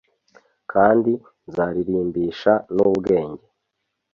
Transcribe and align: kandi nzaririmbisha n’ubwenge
kandi 0.71 1.11
nzaririmbisha 1.49 2.53
n’ubwenge 2.75 3.45